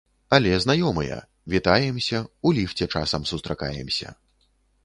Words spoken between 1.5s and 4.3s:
вітаемся, у ліфце часам сустракаемся.